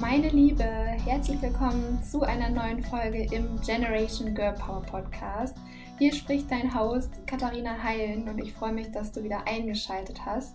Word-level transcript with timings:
Meine 0.00 0.28
Liebe, 0.28 0.62
herzlich 0.62 1.42
willkommen 1.42 2.00
zu 2.04 2.22
einer 2.22 2.50
neuen 2.50 2.84
Folge 2.84 3.26
im 3.34 3.60
Generation 3.62 4.32
Girl 4.32 4.54
Power 4.54 4.82
Podcast. 4.82 5.56
Hier 5.98 6.14
spricht 6.14 6.48
dein 6.52 6.72
Host 6.72 7.10
Katharina 7.26 7.82
Heilen 7.82 8.28
und 8.28 8.38
ich 8.38 8.52
freue 8.52 8.72
mich, 8.72 8.92
dass 8.92 9.10
du 9.10 9.24
wieder 9.24 9.48
eingeschaltet 9.48 10.24
hast. 10.24 10.54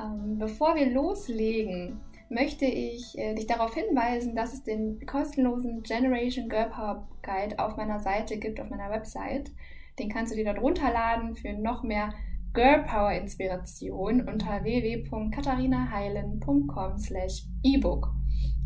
Ähm, 0.00 0.40
bevor 0.40 0.74
wir 0.74 0.90
loslegen, 0.90 2.00
möchte 2.28 2.64
ich 2.64 3.16
äh, 3.16 3.36
dich 3.36 3.46
darauf 3.46 3.74
hinweisen, 3.74 4.34
dass 4.34 4.52
es 4.52 4.64
den 4.64 5.06
kostenlosen 5.06 5.84
Generation 5.84 6.48
Girl 6.48 6.70
Power 6.70 7.06
Guide 7.22 7.60
auf 7.60 7.76
meiner 7.76 8.00
Seite 8.00 8.38
gibt, 8.38 8.60
auf 8.60 8.70
meiner 8.70 8.90
Website. 8.90 9.52
Den 10.00 10.08
kannst 10.08 10.32
du 10.32 10.36
dir 10.36 10.46
dort 10.46 10.60
runterladen 10.60 11.36
für 11.36 11.52
noch 11.52 11.84
mehr 11.84 12.12
Girl 12.54 12.82
Power 12.82 13.12
Inspiration 13.12 14.28
unter 14.28 14.64
www.katharinaheilen.com 14.64 16.98
slash 16.98 17.44
ebook. 17.62 18.10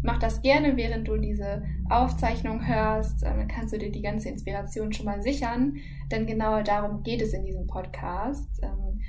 Mach 0.02 0.18
das 0.18 0.42
gerne, 0.42 0.76
während 0.76 1.08
du 1.08 1.16
diese 1.16 1.64
Aufzeichnung 1.90 2.66
hörst. 2.66 3.24
Ähm, 3.24 3.38
dann 3.38 3.48
kannst 3.48 3.74
du 3.74 3.78
dir 3.78 3.90
die 3.90 4.02
ganze 4.02 4.28
Inspiration 4.28 4.92
schon 4.92 5.06
mal 5.06 5.22
sichern, 5.22 5.76
denn 6.10 6.26
genau 6.26 6.62
darum 6.62 7.02
geht 7.02 7.20
es 7.20 7.32
in 7.32 7.44
diesem 7.44 7.66
Podcast. 7.66 8.48
Ähm, 8.62 9.00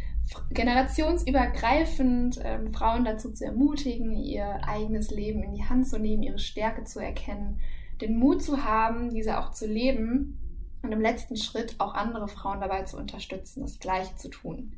generationsübergreifend 0.51 2.39
ähm, 2.43 2.71
Frauen 2.73 3.05
dazu 3.05 3.31
zu 3.31 3.45
ermutigen, 3.45 4.15
ihr 4.15 4.59
eigenes 4.67 5.11
Leben 5.11 5.43
in 5.43 5.53
die 5.53 5.63
Hand 5.65 5.87
zu 5.87 5.99
nehmen, 5.99 6.23
ihre 6.23 6.39
Stärke 6.39 6.83
zu 6.83 6.99
erkennen, 6.99 7.59
den 8.01 8.17
Mut 8.17 8.43
zu 8.43 8.63
haben, 8.63 9.09
diese 9.11 9.39
auch 9.39 9.51
zu 9.51 9.67
leben 9.67 10.39
und 10.81 10.91
im 10.91 11.01
letzten 11.01 11.35
Schritt 11.35 11.75
auch 11.79 11.93
andere 11.93 12.27
Frauen 12.27 12.61
dabei 12.61 12.83
zu 12.83 12.97
unterstützen, 12.97 13.61
das 13.61 13.79
Gleiche 13.79 14.15
zu 14.15 14.29
tun. 14.29 14.75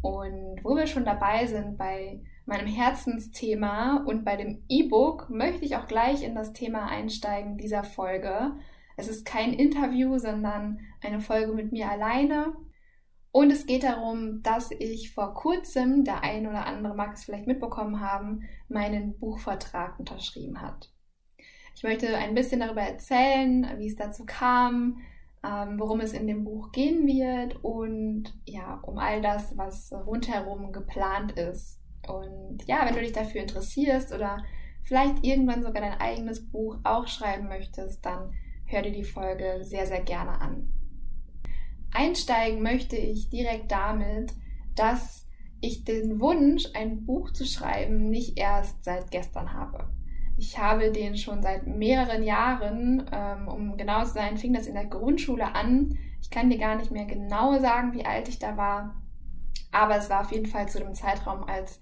Und 0.00 0.62
wo 0.62 0.76
wir 0.76 0.86
schon 0.86 1.04
dabei 1.04 1.46
sind 1.46 1.76
bei 1.76 2.20
meinem 2.48 2.66
Herzensthema 2.66 4.02
und 4.06 4.24
bei 4.24 4.36
dem 4.36 4.64
E-Book 4.68 5.28
möchte 5.28 5.66
ich 5.66 5.76
auch 5.76 5.86
gleich 5.86 6.22
in 6.22 6.34
das 6.34 6.54
Thema 6.54 6.86
einsteigen 6.86 7.58
dieser 7.58 7.84
Folge. 7.84 8.56
Es 8.96 9.06
ist 9.06 9.26
kein 9.26 9.52
Interview, 9.52 10.18
sondern 10.18 10.80
eine 11.02 11.20
Folge 11.20 11.52
mit 11.52 11.72
mir 11.72 11.90
alleine. 11.90 12.54
Und 13.32 13.52
es 13.52 13.66
geht 13.66 13.84
darum, 13.84 14.42
dass 14.42 14.70
ich 14.70 15.12
vor 15.12 15.34
kurzem, 15.34 16.04
der 16.04 16.22
ein 16.22 16.46
oder 16.46 16.64
andere 16.64 16.94
mag 16.94 17.12
es 17.12 17.24
vielleicht 17.24 17.46
mitbekommen 17.46 18.00
haben, 18.00 18.48
meinen 18.68 19.18
Buchvertrag 19.18 19.98
unterschrieben 19.98 20.62
hat. 20.62 20.90
Ich 21.76 21.82
möchte 21.82 22.16
ein 22.16 22.34
bisschen 22.34 22.60
darüber 22.60 22.80
erzählen, 22.80 23.74
wie 23.76 23.88
es 23.88 23.94
dazu 23.94 24.24
kam, 24.24 25.02
ähm, 25.44 25.78
worum 25.78 26.00
es 26.00 26.14
in 26.14 26.26
dem 26.26 26.44
Buch 26.44 26.72
gehen 26.72 27.06
wird 27.06 27.62
und 27.62 28.34
ja, 28.46 28.80
um 28.82 28.98
all 28.98 29.20
das, 29.20 29.56
was 29.56 29.92
rundherum 29.92 30.72
geplant 30.72 31.32
ist 31.32 31.77
und 32.08 32.64
ja, 32.66 32.84
wenn 32.84 32.94
du 32.94 33.00
dich 33.00 33.12
dafür 33.12 33.42
interessierst 33.42 34.12
oder 34.12 34.44
vielleicht 34.82 35.24
irgendwann 35.24 35.62
sogar 35.62 35.82
dein 35.82 36.00
eigenes 36.00 36.50
Buch 36.50 36.78
auch 36.84 37.06
schreiben 37.06 37.48
möchtest, 37.48 38.04
dann 38.04 38.32
hör 38.66 38.82
dir 38.82 38.92
die 38.92 39.04
Folge 39.04 39.58
sehr, 39.62 39.86
sehr 39.86 40.02
gerne 40.02 40.40
an. 40.40 40.72
Einsteigen 41.92 42.62
möchte 42.62 42.96
ich 42.96 43.30
direkt 43.30 43.72
damit, 43.72 44.32
dass 44.74 45.26
ich 45.60 45.84
den 45.84 46.20
Wunsch, 46.20 46.66
ein 46.74 47.04
Buch 47.04 47.32
zu 47.32 47.44
schreiben, 47.44 48.10
nicht 48.10 48.38
erst 48.38 48.84
seit 48.84 49.10
gestern 49.10 49.52
habe. 49.52 49.88
Ich 50.36 50.58
habe 50.58 50.92
den 50.92 51.16
schon 51.16 51.42
seit 51.42 51.66
mehreren 51.66 52.22
Jahren, 52.22 53.10
ähm, 53.12 53.48
um 53.48 53.76
genau 53.76 54.04
zu 54.04 54.12
sein, 54.12 54.36
fing 54.36 54.52
das 54.52 54.68
in 54.68 54.74
der 54.74 54.86
Grundschule 54.86 55.54
an. 55.54 55.98
Ich 56.22 56.30
kann 56.30 56.48
dir 56.48 56.58
gar 56.58 56.76
nicht 56.76 56.92
mehr 56.92 57.06
genau 57.06 57.58
sagen, 57.58 57.92
wie 57.92 58.04
alt 58.04 58.28
ich 58.28 58.38
da 58.38 58.56
war, 58.56 58.94
aber 59.72 59.96
es 59.96 60.08
war 60.08 60.20
auf 60.20 60.32
jeden 60.32 60.46
Fall 60.46 60.68
zu 60.68 60.78
dem 60.78 60.94
Zeitraum, 60.94 61.42
als 61.44 61.80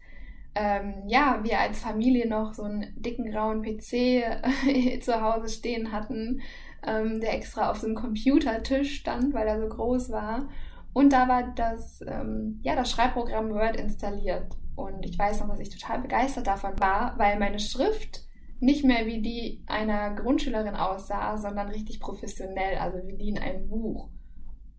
ähm, 0.59 1.03
ja, 1.07 1.41
wir 1.43 1.61
als 1.61 1.81
Familie 1.81 2.27
noch 2.27 2.55
so 2.55 2.63
einen 2.63 2.87
dicken 2.97 3.31
grauen 3.31 3.63
PC 3.63 5.01
zu 5.03 5.21
Hause 5.21 5.51
stehen 5.51 5.93
hatten, 5.93 6.41
ähm, 6.85 7.21
der 7.21 7.35
extra 7.35 7.71
auf 7.71 7.79
so 7.79 7.87
einem 7.87 7.95
Computertisch 7.95 9.01
stand, 9.01 9.35
weil 9.35 9.47
er 9.47 9.61
so 9.61 9.69
groß 9.69 10.11
war. 10.11 10.49
Und 10.95 11.13
da 11.13 11.29
war 11.29 11.53
das, 11.55 12.01
ähm, 12.07 12.59
ja, 12.63 12.75
das 12.75 12.91
Schreibprogramm 12.91 13.51
Word 13.51 13.77
installiert. 13.77 14.57
Und 14.75 15.05
ich 15.05 15.19
weiß 15.19 15.41
noch, 15.41 15.49
dass 15.49 15.61
ich 15.61 15.69
total 15.69 16.01
begeistert 16.01 16.47
davon 16.47 16.81
war, 16.81 17.19
weil 17.19 17.39
meine 17.39 17.59
Schrift 17.59 18.25
nicht 18.59 18.83
mehr 18.83 19.05
wie 19.05 19.21
die 19.21 19.63
einer 19.67 20.15
Grundschülerin 20.15 20.75
aussah, 20.75 21.37
sondern 21.37 21.69
richtig 21.69 22.01
professionell, 22.01 22.79
also 22.79 23.07
wie 23.07 23.17
die 23.19 23.29
in 23.29 23.39
einem 23.39 23.69
Buch. 23.69 24.09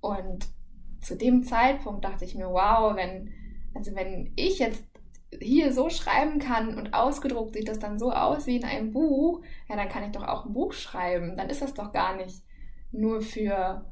Und 0.02 0.48
zu 1.02 1.16
dem 1.16 1.44
Zeitpunkt 1.44 2.04
dachte 2.04 2.26
ich 2.26 2.34
mir, 2.34 2.50
wow, 2.50 2.96
wenn, 2.96 3.32
also 3.76 3.94
wenn 3.96 4.34
ich 4.36 4.58
jetzt 4.58 4.84
hier 5.42 5.74
so 5.74 5.90
schreiben 5.90 6.40
kann 6.40 6.78
und 6.78 6.94
ausgedruckt 6.94 7.54
sieht 7.54 7.68
das 7.68 7.80
dann 7.80 8.00
so 8.00 8.12
aus 8.12 8.48
wie 8.48 8.58
in 8.58 8.64
einem 8.64 8.94
Buch, 8.94 9.42
ja, 9.68 9.76
dann 9.76 9.90
kann 9.90 10.04
ich 10.04 10.12
doch 10.12 10.28
auch 10.28 10.46
ein 10.46 10.54
Buch 10.54 10.74
schreiben. 10.74 11.36
Dann 11.36 11.50
ist 11.50 11.62
das 11.62 11.74
doch 11.74 11.92
gar 11.92 12.16
nicht 12.16 12.44
nur 12.92 13.22
für 13.22 13.86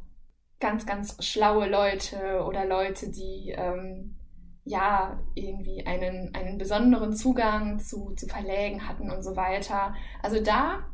ganz, 0.59 0.85
ganz 0.85 1.24
schlaue 1.24 1.68
Leute 1.68 2.44
oder 2.47 2.66
Leute, 2.66 3.12
die 3.12 3.53
ähm, 3.56 4.16
ja 4.63 5.19
irgendwie 5.35 5.85
einen, 5.85 6.34
einen 6.34 6.57
besonderen 6.57 7.13
Zugang 7.13 7.79
zu, 7.79 8.13
zu 8.16 8.28
Verlägen 8.28 8.88
hatten 8.88 9.12
und 9.12 9.22
so 9.22 9.35
weiter. 9.35 9.94
Also 10.24 10.41
da 10.41 10.85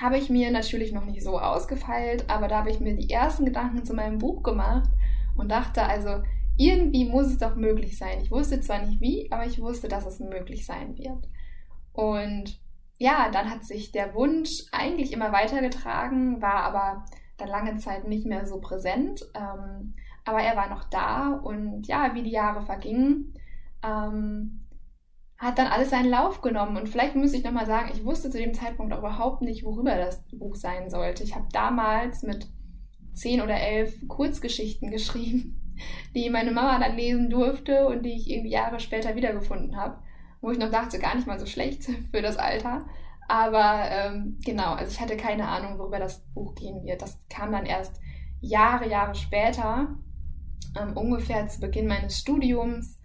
habe 0.00 0.18
ich 0.18 0.28
mir 0.28 0.50
natürlich 0.50 0.92
noch 0.92 1.04
nicht 1.04 1.22
so 1.22 1.38
ausgefeilt, 1.38 2.28
aber 2.28 2.48
da 2.48 2.58
habe 2.58 2.70
ich 2.70 2.80
mir 2.80 2.94
die 2.94 3.10
ersten 3.10 3.44
Gedanken 3.44 3.84
zu 3.84 3.94
meinem 3.94 4.18
Buch 4.18 4.42
gemacht 4.42 4.90
und 5.36 5.50
dachte 5.50 5.84
also, 5.84 6.22
irgendwie 6.58 7.04
muss 7.04 7.28
es 7.28 7.38
doch 7.38 7.54
möglich 7.54 7.96
sein. 7.96 8.20
Ich 8.20 8.32
wusste 8.32 8.60
zwar 8.60 8.84
nicht 8.84 9.00
wie, 9.00 9.30
aber 9.30 9.46
ich 9.46 9.60
wusste, 9.60 9.86
dass 9.86 10.04
es 10.04 10.18
möglich 10.18 10.66
sein 10.66 10.98
wird. 10.98 11.28
Und 11.92 12.60
ja, 12.98 13.30
dann 13.30 13.48
hat 13.48 13.64
sich 13.64 13.92
der 13.92 14.12
Wunsch 14.14 14.64
eigentlich 14.72 15.12
immer 15.12 15.30
weitergetragen, 15.30 16.42
war 16.42 16.64
aber 16.64 17.04
dann 17.36 17.48
lange 17.48 17.78
Zeit 17.78 18.08
nicht 18.08 18.26
mehr 18.26 18.44
so 18.44 18.60
präsent. 18.60 19.24
Ähm, 19.34 19.94
aber 20.24 20.40
er 20.40 20.56
war 20.56 20.68
noch 20.68 20.84
da 20.90 21.32
und 21.32 21.86
ja, 21.86 22.12
wie 22.14 22.24
die 22.24 22.32
Jahre 22.32 22.62
vergingen, 22.62 23.34
ähm, 23.84 24.66
hat 25.38 25.58
dann 25.58 25.68
alles 25.68 25.90
seinen 25.90 26.10
Lauf 26.10 26.40
genommen. 26.40 26.76
Und 26.76 26.88
vielleicht 26.88 27.14
muss 27.14 27.34
ich 27.34 27.44
nochmal 27.44 27.66
sagen, 27.66 27.92
ich 27.94 28.04
wusste 28.04 28.30
zu 28.30 28.38
dem 28.38 28.52
Zeitpunkt 28.52 28.92
auch 28.92 28.98
überhaupt 28.98 29.42
nicht, 29.42 29.64
worüber 29.64 29.94
das 29.94 30.26
Buch 30.32 30.56
sein 30.56 30.90
sollte. 30.90 31.22
Ich 31.22 31.36
habe 31.36 31.46
damals 31.52 32.24
mit 32.24 32.48
zehn 33.12 33.40
oder 33.40 33.60
elf 33.60 33.96
Kurzgeschichten 34.08 34.90
geschrieben 34.90 35.57
die 36.14 36.30
meine 36.30 36.50
Mama 36.50 36.78
dann 36.78 36.96
lesen 36.96 37.30
durfte 37.30 37.86
und 37.86 38.04
die 38.04 38.16
ich 38.16 38.30
irgendwie 38.30 38.50
Jahre 38.50 38.80
später 38.80 39.14
wiedergefunden 39.14 39.76
habe. 39.76 39.98
Wo 40.40 40.50
ich 40.50 40.58
noch 40.58 40.70
dachte, 40.70 40.98
gar 40.98 41.14
nicht 41.14 41.26
mal 41.26 41.38
so 41.38 41.46
schlecht 41.46 41.84
für 42.10 42.22
das 42.22 42.36
Alter. 42.36 42.86
Aber 43.28 43.82
ähm, 43.90 44.38
genau, 44.44 44.72
also 44.72 44.90
ich 44.90 45.00
hatte 45.00 45.16
keine 45.16 45.48
Ahnung, 45.48 45.78
worüber 45.78 45.98
das 45.98 46.24
Buch 46.34 46.54
gehen 46.54 46.82
wird. 46.84 47.02
Das 47.02 47.18
kam 47.28 47.52
dann 47.52 47.66
erst 47.66 48.00
Jahre, 48.40 48.88
Jahre 48.88 49.14
später, 49.14 49.88
ähm, 50.80 50.96
ungefähr 50.96 51.46
zu 51.48 51.60
Beginn 51.60 51.86
meines 51.86 52.18
Studiums 52.18 52.98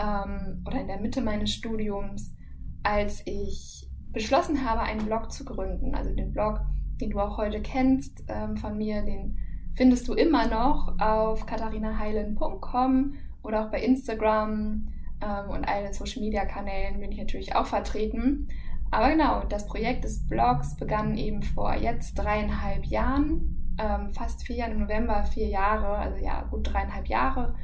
ähm, 0.00 0.64
oder 0.66 0.80
in 0.80 0.88
der 0.88 1.00
Mitte 1.00 1.20
meines 1.20 1.52
Studiums, 1.52 2.34
als 2.82 3.22
ich 3.26 3.88
beschlossen 4.12 4.64
habe, 4.68 4.80
einen 4.80 5.04
Blog 5.04 5.30
zu 5.30 5.44
gründen. 5.44 5.94
Also 5.94 6.14
den 6.14 6.32
Blog, 6.32 6.60
den 7.00 7.10
du 7.10 7.18
auch 7.18 7.36
heute 7.36 7.60
kennst 7.60 8.24
ähm, 8.28 8.56
von 8.56 8.78
mir, 8.78 9.02
den 9.02 9.38
findest 9.76 10.08
du 10.08 10.14
immer 10.14 10.46
noch 10.48 10.98
auf 10.98 11.46
katharinaheilen.com 11.46 13.14
oder 13.42 13.64
auch 13.64 13.70
bei 13.70 13.82
Instagram 13.82 14.88
ähm, 15.20 15.50
und 15.50 15.68
allen 15.68 15.92
Social 15.92 16.22
Media 16.22 16.44
Kanälen 16.46 16.98
bin 16.98 17.12
ich 17.12 17.18
natürlich 17.18 17.54
auch 17.54 17.66
vertreten. 17.66 18.48
Aber 18.90 19.10
genau, 19.10 19.42
das 19.48 19.66
Projekt 19.66 20.04
des 20.04 20.26
Blogs 20.26 20.76
begann 20.76 21.16
eben 21.16 21.42
vor 21.42 21.74
jetzt 21.74 22.14
dreieinhalb 22.14 22.86
Jahren, 22.86 23.76
ähm, 23.78 24.10
fast 24.10 24.46
vier 24.46 24.56
Jahre, 24.56 24.72
im 24.72 24.80
November 24.80 25.22
vier 25.24 25.48
Jahre, 25.48 25.98
also 25.98 26.24
ja, 26.24 26.42
gut 26.50 26.72
dreieinhalb 26.72 27.06
Jahre. 27.08 27.54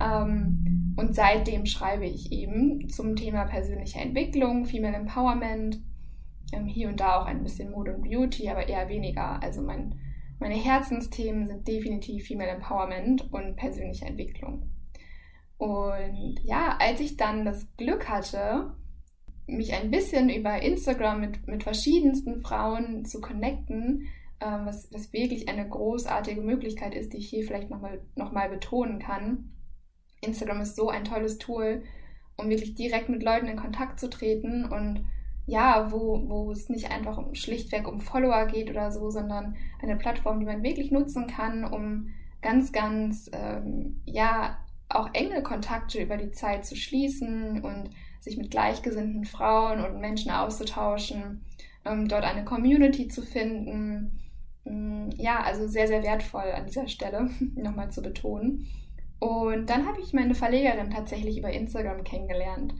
Ähm, 0.00 0.94
und 0.96 1.14
seitdem 1.14 1.66
schreibe 1.66 2.06
ich 2.06 2.32
eben 2.32 2.88
zum 2.88 3.14
Thema 3.14 3.44
persönliche 3.44 4.00
Entwicklung, 4.00 4.64
Female 4.64 4.96
Empowerment, 4.96 5.80
ähm, 6.52 6.66
hier 6.66 6.88
und 6.88 6.98
da 6.98 7.20
auch 7.20 7.26
ein 7.26 7.42
bisschen 7.42 7.70
Mode 7.70 7.94
und 7.94 8.02
Beauty, 8.02 8.48
aber 8.48 8.68
eher 8.68 8.88
weniger. 8.88 9.40
Also 9.42 9.62
mein 9.62 9.94
meine 10.44 10.56
Herzensthemen 10.56 11.46
sind 11.46 11.66
definitiv 11.66 12.26
Female 12.26 12.50
Empowerment 12.50 13.32
und 13.32 13.56
persönliche 13.56 14.04
Entwicklung. 14.04 14.68
Und 15.56 16.38
ja, 16.44 16.76
als 16.78 17.00
ich 17.00 17.16
dann 17.16 17.46
das 17.46 17.66
Glück 17.78 18.10
hatte, 18.10 18.76
mich 19.46 19.72
ein 19.72 19.90
bisschen 19.90 20.28
über 20.28 20.60
Instagram 20.60 21.22
mit, 21.22 21.46
mit 21.46 21.62
verschiedensten 21.62 22.42
Frauen 22.42 23.06
zu 23.06 23.22
connecten, 23.22 24.06
ähm, 24.38 24.66
was, 24.66 24.92
was 24.92 25.14
wirklich 25.14 25.48
eine 25.48 25.66
großartige 25.66 26.42
Möglichkeit 26.42 26.94
ist, 26.94 27.14
die 27.14 27.18
ich 27.18 27.30
hier 27.30 27.46
vielleicht 27.46 27.70
nochmal 27.70 28.02
noch 28.14 28.30
mal 28.30 28.50
betonen 28.50 28.98
kann. 28.98 29.50
Instagram 30.20 30.60
ist 30.60 30.76
so 30.76 30.90
ein 30.90 31.04
tolles 31.04 31.38
Tool, 31.38 31.84
um 32.36 32.50
wirklich 32.50 32.74
direkt 32.74 33.08
mit 33.08 33.22
Leuten 33.22 33.46
in 33.46 33.56
Kontakt 33.56 33.98
zu 33.98 34.10
treten 34.10 34.66
und 34.66 35.06
ja, 35.46 35.92
wo, 35.92 36.22
wo 36.28 36.50
es 36.52 36.68
nicht 36.68 36.90
einfach 36.90 37.18
um, 37.18 37.34
schlichtweg 37.34 37.86
um 37.86 38.00
Follower 38.00 38.46
geht 38.46 38.70
oder 38.70 38.90
so, 38.90 39.10
sondern 39.10 39.56
eine 39.82 39.96
Plattform, 39.96 40.40
die 40.40 40.46
man 40.46 40.62
wirklich 40.62 40.90
nutzen 40.90 41.26
kann, 41.26 41.64
um 41.64 42.10
ganz, 42.40 42.72
ganz, 42.72 43.30
ähm, 43.32 44.00
ja, 44.06 44.58
auch 44.88 45.10
enge 45.12 45.42
Kontakte 45.42 46.02
über 46.02 46.16
die 46.16 46.30
Zeit 46.30 46.64
zu 46.64 46.76
schließen 46.76 47.62
und 47.62 47.90
sich 48.20 48.36
mit 48.36 48.50
gleichgesinnten 48.50 49.24
Frauen 49.24 49.84
und 49.84 50.00
Menschen 50.00 50.30
auszutauschen, 50.30 51.44
ähm, 51.84 52.08
dort 52.08 52.24
eine 52.24 52.44
Community 52.44 53.08
zu 53.08 53.22
finden. 53.22 54.18
Ähm, 54.64 55.10
ja, 55.16 55.42
also 55.42 55.66
sehr, 55.66 55.88
sehr 55.88 56.02
wertvoll 56.02 56.52
an 56.54 56.66
dieser 56.66 56.88
Stelle 56.88 57.30
nochmal 57.54 57.90
zu 57.90 58.02
betonen. 58.02 58.66
Und 59.18 59.70
dann 59.70 59.86
habe 59.86 60.00
ich 60.00 60.12
meine 60.12 60.34
Verlegerin 60.34 60.90
tatsächlich 60.90 61.38
über 61.38 61.50
Instagram 61.50 62.04
kennengelernt. 62.04 62.74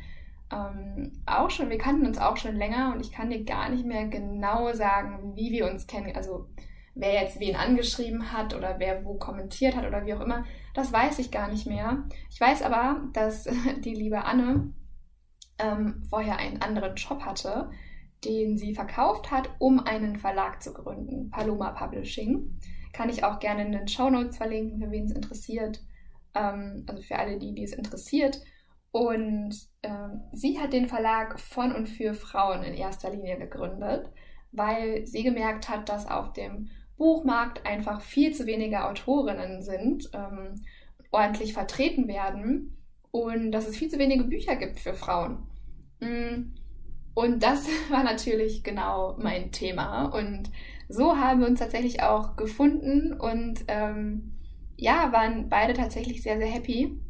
Ähm, 0.55 1.13
auch 1.27 1.51
schon, 1.51 1.71
wir 1.71 1.79
kannten 1.79 2.07
uns 2.07 2.19
auch 2.19 2.37
schon 2.37 2.57
länger 2.57 2.93
und 2.95 3.01
ich 3.01 3.11
kann 3.11 3.31
dir 3.31 3.45
gar 3.45 3.69
nicht 3.69 3.85
mehr 3.85 4.07
genau 4.07 4.73
sagen, 4.73 5.35
wie 5.35 5.51
wir 5.51 5.69
uns 5.69 5.87
kennen. 5.87 6.15
Also 6.15 6.49
wer 6.95 7.13
jetzt 7.15 7.41
wen 7.41 7.57
angeschrieben 7.57 8.33
hat 8.33 8.55
oder 8.55 8.79
wer 8.79 9.05
wo 9.05 9.15
kommentiert 9.15 9.75
hat 9.75 9.87
oder 9.87 10.07
wie 10.07 10.15
auch 10.15 10.21
immer, 10.21 10.45
das 10.75 10.93
weiß 10.93 11.19
ich 11.19 11.31
gar 11.31 11.49
nicht 11.49 11.67
mehr. 11.67 12.05
Ich 12.31 12.41
weiß 12.41 12.63
aber, 12.63 13.03
dass 13.13 13.49
die 13.79 13.95
liebe 13.95 14.25
Anne 14.25 14.73
ähm, 15.59 16.05
vorher 16.09 16.39
einen 16.39 16.63
anderen 16.63 16.95
Job 16.95 17.23
hatte, 17.23 17.71
den 18.25 18.57
sie 18.57 18.75
verkauft 18.75 19.31
hat, 19.31 19.51
um 19.59 19.81
einen 19.81 20.17
Verlag 20.17 20.63
zu 20.63 20.73
gründen, 20.73 21.31
Paloma 21.31 21.71
Publishing. 21.73 22.59
Kann 22.93 23.09
ich 23.09 23.25
auch 23.25 23.41
gerne 23.41 23.67
in 23.67 23.73
den 23.73 23.89
Show 23.89 24.09
Notes 24.09 24.37
verlinken, 24.37 24.81
für 24.81 24.91
wen 24.91 25.07
es 25.07 25.13
interessiert. 25.13 25.81
Ähm, 26.35 26.85
also 26.87 27.03
für 27.03 27.19
alle, 27.19 27.39
die, 27.39 27.55
die 27.55 27.65
es 27.65 27.73
interessiert. 27.73 28.41
Und 28.95 29.57
ähm, 29.83 30.23
sie 30.31 30.61
hat 30.61 30.73
den 30.73 30.87
Verlag 30.87 31.41
von 31.41 31.73
und 31.73 31.89
für 31.89 32.15
Frauen 32.15 32.63
in 32.63 32.75
erster 32.75 33.11
Linie 33.11 33.37
gegründet, 33.37 34.09
weil 34.53 35.05
sie 35.05 35.25
gemerkt 35.25 35.69
hat, 35.69 35.89
dass 35.89 36.09
auf 36.09 36.33
dem 36.33 36.71
Buchmarkt 36.97 37.67
einfach 37.67 38.01
viel 38.01 38.33
zu 38.33 38.47
wenige 38.47 38.85
Autorinnen 38.85 39.63
sind, 39.63 40.09
ähm, 40.15 40.63
ordentlich 41.11 41.55
vertreten 41.55 42.07
werden 42.07 42.77
und 43.11 43.51
dass 43.51 43.67
es 43.67 43.77
viel 43.77 43.89
zu 43.89 43.99
wenige 43.99 44.23
Bücher 44.23 44.55
gibt 44.55 44.79
für 44.79 44.95
Frauen. 44.95 45.49
Mm, 45.99 46.55
und 47.15 47.43
das 47.43 47.67
war 47.91 48.05
natürlich 48.05 48.63
genau 48.63 49.17
mein 49.19 49.51
Thema. 49.51 50.05
Und 50.05 50.53
so 50.89 51.17
haben 51.17 51.41
wir 51.41 51.49
uns 51.49 51.59
tatsächlich 51.59 52.01
auch 52.05 52.37
gefunden 52.37 53.13
und 53.13 53.65
ähm, 53.67 54.39
ja, 54.77 55.11
waren 55.11 55.49
beide 55.49 55.73
tatsächlich 55.73 56.23
sehr, 56.23 56.39
sehr 56.39 56.47
happy 56.47 57.01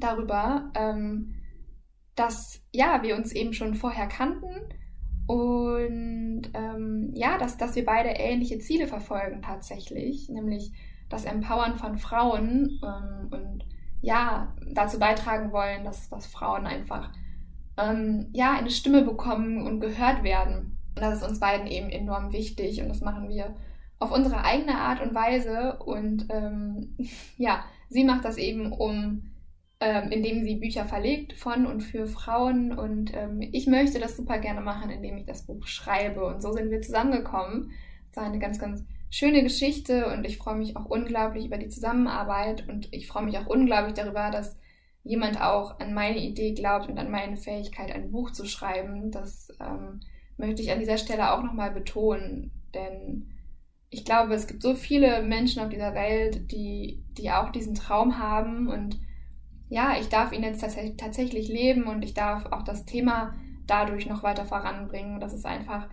darüber, 0.00 0.70
ähm, 0.74 1.34
dass 2.14 2.60
ja, 2.72 3.02
wir 3.02 3.16
uns 3.16 3.32
eben 3.32 3.52
schon 3.52 3.74
vorher 3.74 4.06
kannten 4.06 4.54
und 5.26 6.50
ähm, 6.54 7.10
ja, 7.14 7.38
dass, 7.38 7.56
dass 7.56 7.74
wir 7.76 7.84
beide 7.84 8.10
ähnliche 8.10 8.58
Ziele 8.58 8.86
verfolgen 8.86 9.42
tatsächlich, 9.42 10.28
nämlich 10.28 10.72
das 11.08 11.24
Empowern 11.24 11.76
von 11.76 11.98
Frauen 11.98 12.80
ähm, 12.82 13.28
und 13.30 13.64
ja, 14.00 14.54
dazu 14.72 14.98
beitragen 14.98 15.52
wollen, 15.52 15.84
dass, 15.84 16.08
dass 16.08 16.26
Frauen 16.26 16.66
einfach 16.66 17.12
ähm, 17.78 18.28
ja, 18.32 18.52
eine 18.52 18.70
Stimme 18.70 19.02
bekommen 19.02 19.66
und 19.66 19.80
gehört 19.80 20.24
werden. 20.24 20.78
Und 20.94 21.02
das 21.02 21.18
ist 21.18 21.28
uns 21.28 21.40
beiden 21.40 21.66
eben 21.66 21.88
enorm 21.88 22.32
wichtig 22.32 22.82
und 22.82 22.88
das 22.88 23.00
machen 23.00 23.28
wir 23.28 23.54
auf 23.98 24.10
unsere 24.10 24.44
eigene 24.44 24.76
Art 24.76 25.00
und 25.00 25.14
Weise. 25.14 25.78
Und 25.78 26.26
ähm, 26.30 26.96
ja, 27.36 27.64
sie 27.88 28.04
macht 28.04 28.24
das 28.24 28.36
eben, 28.36 28.72
um 28.72 29.31
ähm, 29.84 30.12
indem 30.12 30.44
sie 30.44 30.54
Bücher 30.54 30.84
verlegt 30.84 31.32
von 31.32 31.66
und 31.66 31.80
für 31.80 32.06
Frauen. 32.06 32.70
Und 32.70 33.12
ähm, 33.16 33.40
ich 33.40 33.66
möchte 33.66 33.98
das 33.98 34.16
super 34.16 34.38
gerne 34.38 34.60
machen, 34.60 34.90
indem 34.90 35.16
ich 35.16 35.26
das 35.26 35.44
Buch 35.44 35.66
schreibe. 35.66 36.24
Und 36.24 36.40
so 36.40 36.52
sind 36.52 36.70
wir 36.70 36.80
zusammengekommen. 36.80 37.72
Es 38.08 38.16
war 38.16 38.24
eine 38.24 38.38
ganz, 38.38 38.60
ganz 38.60 38.84
schöne 39.10 39.42
Geschichte 39.42 40.06
und 40.06 40.24
ich 40.24 40.38
freue 40.38 40.54
mich 40.54 40.76
auch 40.76 40.84
unglaublich 40.86 41.46
über 41.46 41.58
die 41.58 41.68
Zusammenarbeit 41.68 42.68
und 42.68 42.88
ich 42.92 43.08
freue 43.08 43.24
mich 43.24 43.36
auch 43.38 43.46
unglaublich 43.46 43.94
darüber, 43.94 44.30
dass 44.30 44.56
jemand 45.02 45.40
auch 45.40 45.80
an 45.80 45.94
meine 45.94 46.18
Idee 46.18 46.54
glaubt 46.54 46.88
und 46.88 46.96
an 46.96 47.10
meine 47.10 47.36
Fähigkeit, 47.36 47.92
ein 47.92 48.12
Buch 48.12 48.30
zu 48.30 48.46
schreiben. 48.46 49.10
Das 49.10 49.48
ähm, 49.60 49.98
möchte 50.36 50.62
ich 50.62 50.70
an 50.70 50.78
dieser 50.78 50.96
Stelle 50.96 51.32
auch 51.32 51.42
nochmal 51.42 51.72
betonen, 51.72 52.52
denn 52.72 53.32
ich 53.90 54.04
glaube, 54.04 54.34
es 54.34 54.46
gibt 54.46 54.62
so 54.62 54.76
viele 54.76 55.24
Menschen 55.24 55.60
auf 55.60 55.70
dieser 55.70 55.92
Welt, 55.92 56.52
die, 56.52 57.04
die 57.18 57.32
auch 57.32 57.50
diesen 57.50 57.74
Traum 57.74 58.18
haben 58.18 58.68
und 58.68 59.00
ja, 59.72 59.98
ich 59.98 60.10
darf 60.10 60.32
ihn 60.32 60.42
jetzt 60.42 60.62
tatsächlich 60.98 61.48
leben 61.48 61.84
und 61.84 62.02
ich 62.02 62.12
darf 62.12 62.44
auch 62.52 62.62
das 62.62 62.84
Thema 62.84 63.34
dadurch 63.66 64.06
noch 64.06 64.22
weiter 64.22 64.44
voranbringen. 64.44 65.18
Das 65.18 65.32
ist 65.32 65.46
einfach 65.46 65.88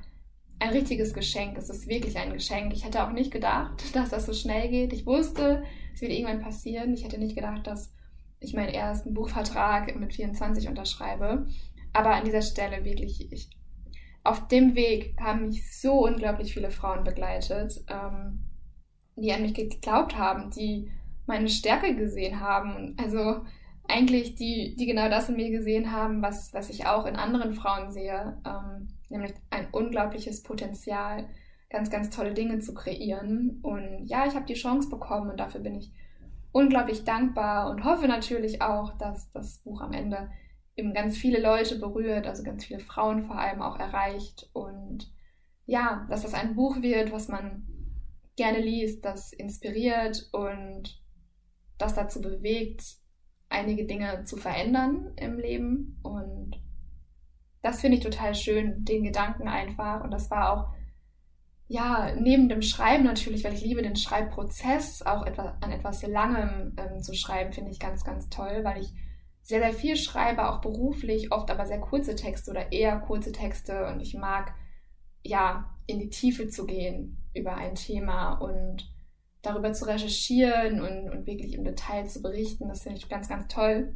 ein 0.60 0.72
richtiges 0.72 1.14
Geschenk. 1.14 1.58
Es 1.58 1.70
ist 1.70 1.88
wirklich 1.88 2.18
ein 2.18 2.34
Geschenk. 2.34 2.74
Ich 2.74 2.84
hätte 2.84 3.02
auch 3.02 3.14
nicht 3.14 3.32
gedacht, 3.32 3.82
dass 3.96 4.10
das 4.10 4.26
so 4.26 4.34
schnell 4.34 4.68
geht. 4.68 4.92
Ich 4.92 5.06
wusste, 5.06 5.64
es 5.94 6.02
wird 6.02 6.12
irgendwann 6.12 6.42
passieren. 6.42 6.94
Ich 6.94 7.06
hätte 7.06 7.18
nicht 7.18 7.36
gedacht, 7.36 7.68
dass 7.68 7.96
ich 8.42 8.54
meinen 8.54 8.74
ersten 8.74 9.14
Buchvertrag 9.14 9.98
mit 9.98 10.14
24 10.14 10.68
unterschreibe. 10.68 11.48
Aber 11.94 12.14
an 12.14 12.26
dieser 12.26 12.42
Stelle 12.42 12.84
wirklich, 12.84 13.32
ich, 13.32 13.50
auf 14.26 14.50
dem 14.50 14.76
Weg 14.76 15.16
haben 15.22 15.46
mich 15.46 15.80
so 15.80 16.06
unglaublich 16.06 16.54
viele 16.54 16.72
Frauen 16.72 17.06
begleitet, 17.06 17.80
ähm, 17.88 18.44
die 19.16 19.32
an 19.32 19.44
mich 19.44 19.54
geglaubt 19.54 20.18
haben, 20.18 20.52
die 20.52 20.92
meine 21.28 21.48
Stärke 21.48 21.96
gesehen 21.96 22.42
haben. 22.42 22.98
Also 23.00 23.46
eigentlich 23.90 24.36
die, 24.36 24.76
die 24.78 24.86
genau 24.86 25.10
das 25.10 25.30
in 25.30 25.36
mir 25.36 25.50
gesehen 25.50 25.92
haben, 25.92 26.22
was, 26.22 26.54
was 26.54 26.70
ich 26.70 26.86
auch 26.86 27.06
in 27.06 27.16
anderen 27.16 27.54
Frauen 27.54 27.92
sehe, 27.92 28.38
ähm, 28.46 28.88
nämlich 29.10 29.34
ein 29.50 29.68
unglaubliches 29.72 30.44
Potenzial, 30.44 31.28
ganz, 31.70 31.90
ganz 31.90 32.10
tolle 32.10 32.34
Dinge 32.34 32.60
zu 32.60 32.74
kreieren. 32.74 33.60
Und 33.64 34.06
ja, 34.06 34.26
ich 34.28 34.36
habe 34.36 34.46
die 34.46 34.54
Chance 34.54 34.90
bekommen 34.90 35.30
und 35.32 35.40
dafür 35.40 35.62
bin 35.62 35.76
ich 35.76 35.92
unglaublich 36.52 37.04
dankbar 37.04 37.70
und 37.70 37.84
hoffe 37.84 38.08
natürlich 38.08 38.62
auch, 38.62 38.98
dass 38.98 39.32
das 39.32 39.60
Buch 39.60 39.82
am 39.82 39.94
Ende 39.94 40.30
eben 40.76 40.94
ganz 40.94 41.18
viele 41.18 41.42
Leute 41.42 41.78
berührt, 41.78 42.26
also 42.26 42.44
ganz 42.44 42.66
viele 42.66 42.80
Frauen 42.80 43.26
vor 43.26 43.38
allem 43.38 43.62
auch 43.62 43.78
erreicht 43.78 44.50
und 44.54 45.12
ja, 45.66 46.08
dass 46.10 46.24
das 46.24 46.34
ein 46.34 46.56
Buch 46.56 46.82
wird, 46.82 47.12
was 47.12 47.28
man 47.28 47.68
gerne 48.36 48.60
liest, 48.60 49.04
das 49.04 49.34
inspiriert 49.34 50.30
und 50.32 51.04
das 51.78 51.94
dazu 51.94 52.22
bewegt, 52.22 52.99
einige 53.50 53.86
Dinge 53.86 54.24
zu 54.24 54.38
verändern 54.38 55.14
im 55.18 55.38
Leben. 55.38 56.00
Und 56.04 56.62
das 57.62 57.82
finde 57.82 57.98
ich 57.98 58.04
total 58.04 58.36
schön, 58.36 58.86
den 58.86 59.04
Gedanken 59.04 59.48
einfach. 59.48 60.04
Und 60.04 60.12
das 60.12 60.32
war 60.32 60.54
auch 60.54 60.74
ja, 61.70 62.16
neben 62.16 62.50
dem 62.50 62.64
Schreiben 62.64 63.04
natürlich, 63.04 63.44
weil 63.44 63.54
ich 63.54 63.62
liebe 63.62 63.84
den 63.84 63.96
Schreibprozess, 63.96 65.04
auch 65.04 65.24
etwa, 65.24 65.56
an 65.62 65.72
etwas 65.72 66.02
Langem 66.02 66.76
ähm, 66.78 67.00
zu 67.00 67.14
schreiben, 67.14 67.54
finde 67.54 67.70
ich 67.70 67.80
ganz, 67.80 68.04
ganz 68.04 68.28
toll, 68.30 68.62
weil 68.64 68.82
ich 68.82 68.92
sehr, 69.44 69.60
sehr 69.60 69.74
viel 69.74 69.96
schreibe, 69.96 70.50
auch 70.50 70.62
beruflich, 70.62 71.32
oft 71.32 71.52
aber 71.52 71.68
sehr 71.68 71.80
kurze 71.80 72.16
Texte 72.16 72.50
oder 72.50 72.72
eher 72.72 73.00
kurze 73.00 73.32
Texte. 73.32 73.86
Und 73.86 74.00
ich 74.00 74.16
mag, 74.16 74.56
ja, 75.22 75.70
in 75.86 76.00
die 76.00 76.10
Tiefe 76.10 76.48
zu 76.48 76.66
gehen 76.66 77.24
über 77.36 77.54
ein 77.54 77.76
Thema 77.76 78.34
und 78.34 78.92
darüber 79.42 79.74
zu 79.74 79.86
recherchieren 79.86 80.82
und, 80.82 81.10
und 81.10 81.26
wirklich 81.26 81.54
im 81.54 81.64
Detail 81.64 82.06
zu 82.06 82.22
berichten. 82.22 82.68
Das 82.68 82.84
finde 82.84 82.98
ich 82.98 83.10
ganz, 83.10 83.30
ganz 83.30 83.48
toll. 83.48 83.96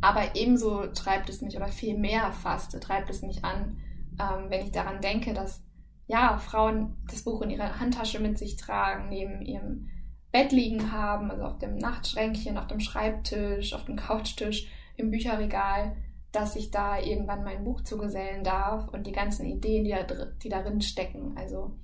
Aber 0.00 0.34
ebenso 0.34 0.86
treibt 0.88 1.30
es 1.30 1.40
mich, 1.40 1.56
oder 1.56 1.68
viel 1.68 1.96
mehr 1.96 2.32
fast, 2.32 2.78
treibt 2.82 3.10
es 3.10 3.22
mich 3.22 3.44
an, 3.44 3.78
ähm, 4.20 4.50
wenn 4.50 4.64
ich 4.64 4.72
daran 4.72 5.00
denke, 5.00 5.32
dass 5.32 5.62
ja, 6.06 6.36
Frauen 6.36 6.96
das 7.08 7.22
Buch 7.22 7.40
in 7.42 7.50
ihrer 7.50 7.80
Handtasche 7.80 8.20
mit 8.20 8.38
sich 8.38 8.56
tragen, 8.56 9.08
neben 9.08 9.40
ihrem 9.40 9.88
Bett 10.30 10.52
liegen 10.52 10.92
haben, 10.92 11.30
also 11.30 11.44
auf 11.44 11.58
dem 11.58 11.76
Nachtschränkchen, 11.76 12.58
auf 12.58 12.66
dem 12.66 12.80
Schreibtisch, 12.80 13.72
auf 13.72 13.84
dem 13.84 13.96
Couchtisch, 13.96 14.68
im 14.96 15.10
Bücherregal, 15.10 15.96
dass 16.32 16.56
ich 16.56 16.70
da 16.70 16.98
irgendwann 16.98 17.44
mein 17.44 17.64
Buch 17.64 17.82
zugesellen 17.82 18.44
darf 18.44 18.88
und 18.88 19.06
die 19.06 19.12
ganzen 19.12 19.46
Ideen, 19.46 19.84
die, 19.84 19.90
da, 19.90 20.26
die 20.42 20.48
darin 20.48 20.80
stecken, 20.80 21.36
also 21.36 21.78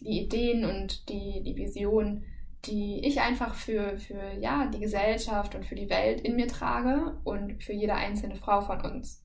die 0.00 0.20
Ideen 0.20 0.64
und 0.64 1.08
die, 1.08 1.42
die 1.42 1.56
Vision, 1.56 2.24
die 2.64 3.00
ich 3.06 3.20
einfach 3.20 3.54
für, 3.54 3.98
für 3.98 4.32
ja, 4.40 4.66
die 4.66 4.80
Gesellschaft 4.80 5.54
und 5.54 5.64
für 5.64 5.74
die 5.74 5.90
Welt 5.90 6.20
in 6.20 6.36
mir 6.36 6.48
trage 6.48 7.20
und 7.24 7.62
für 7.62 7.72
jede 7.72 7.94
einzelne 7.94 8.36
Frau 8.36 8.60
von 8.60 8.80
uns. 8.80 9.24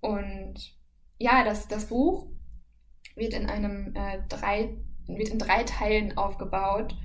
Und 0.00 0.54
ja, 1.18 1.44
das, 1.44 1.68
das 1.68 1.86
Buch 1.86 2.28
wird 3.16 3.34
in 3.34 3.46
einem 3.46 3.94
äh, 3.94 4.20
drei, 4.28 4.76
wird 5.06 5.28
in 5.28 5.38
drei 5.38 5.64
Teilen 5.64 6.16
aufgebaut. 6.16 6.96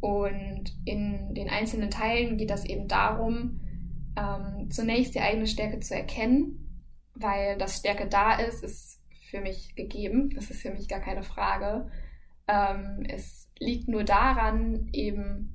Und 0.00 0.76
in 0.84 1.32
den 1.34 1.48
einzelnen 1.48 1.90
Teilen 1.90 2.36
geht 2.36 2.50
das 2.50 2.64
eben 2.64 2.88
darum, 2.88 3.60
ähm, 4.16 4.68
zunächst 4.70 5.14
die 5.14 5.20
eigene 5.20 5.46
Stärke 5.46 5.80
zu 5.80 5.94
erkennen, 5.94 6.84
weil 7.14 7.56
das 7.56 7.78
Stärke 7.78 8.08
da 8.08 8.34
ist, 8.34 8.64
ist 8.64 9.00
für 9.30 9.40
mich 9.40 9.74
gegeben. 9.74 10.30
Das 10.34 10.50
ist 10.50 10.60
für 10.60 10.70
mich 10.70 10.88
gar 10.88 11.00
keine 11.00 11.22
Frage. 11.22 11.90
Ähm, 12.52 13.04
es 13.08 13.50
liegt 13.58 13.88
nur 13.88 14.04
daran, 14.04 14.88
eben 14.92 15.48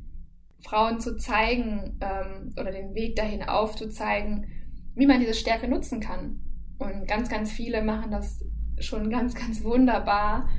Frauen 0.63 0.99
zu 0.99 1.17
zeigen 1.17 1.99
ähm, 2.01 2.53
oder 2.59 2.71
den 2.71 2.95
Weg 2.95 3.15
dahin 3.15 3.43
aufzuzeigen, 3.43 4.47
wie 4.95 5.05
man 5.05 5.19
diese 5.19 5.35
Stärke 5.35 5.67
nutzen 5.67 5.99
kann. 5.99 6.41
Und 6.79 7.07
ganz, 7.07 7.29
ganz 7.29 7.51
viele 7.51 7.83
machen 7.83 8.11
das 8.11 8.43
schon 8.79 9.09
ganz, 9.09 9.35
ganz 9.35 9.63
wunderbar, 9.63 10.49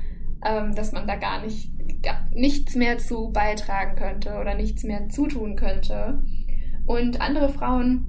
ähm, 0.45 0.73
dass 0.75 0.93
man 0.93 1.07
da 1.07 1.15
gar 1.15 1.41
nicht 1.41 1.71
gar, 2.01 2.25
nichts 2.33 2.75
mehr 2.75 2.97
zu 2.97 3.31
beitragen 3.31 3.97
könnte 3.97 4.37
oder 4.39 4.55
nichts 4.55 4.83
mehr 4.83 5.09
zutun 5.09 5.55
könnte. 5.55 6.23
Und 6.85 6.99
Und 6.99 7.21
andere 7.21 7.49
Frauen 7.49 8.07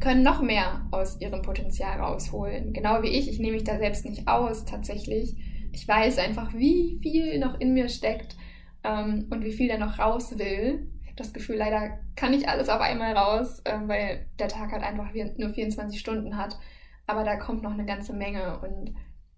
können 0.00 0.22
noch 0.22 0.40
mehr 0.40 0.86
aus 0.92 1.20
ihrem 1.20 1.42
Potenzial 1.42 1.98
rausholen. 1.98 2.72
Genau 2.72 3.02
wie 3.02 3.08
ich. 3.08 3.28
Ich 3.28 3.40
nehme 3.40 3.54
mich 3.54 3.64
da 3.64 3.78
selbst 3.78 4.04
nicht 4.04 4.28
aus, 4.28 4.64
tatsächlich. 4.64 5.36
Ich 5.72 5.86
weiß 5.86 6.18
einfach, 6.18 6.54
wie 6.54 6.98
viel 7.02 7.38
noch 7.38 7.60
in 7.60 7.74
mir 7.74 7.88
steckt 7.88 8.36
ähm, 8.84 9.26
und 9.30 9.44
wie 9.44 9.52
viel 9.52 9.68
der 9.68 9.78
noch 9.78 9.98
raus 9.98 10.38
will. 10.38 10.88
Ich 11.02 11.06
habe 11.08 11.16
das 11.16 11.32
Gefühl, 11.32 11.56
leider 11.56 11.98
kann 12.16 12.30
nicht 12.32 12.48
alles 12.48 12.68
auf 12.68 12.80
einmal 12.80 13.16
raus, 13.16 13.62
ähm, 13.64 13.88
weil 13.88 14.26
der 14.38 14.48
Tag 14.48 14.72
halt 14.72 14.82
einfach 14.82 15.12
nur 15.36 15.50
24 15.50 15.98
Stunden 15.98 16.36
hat. 16.36 16.58
Aber 17.06 17.24
da 17.24 17.36
kommt 17.36 17.62
noch 17.62 17.72
eine 17.72 17.86
ganze 17.86 18.12
Menge 18.12 18.60
und 18.60 18.94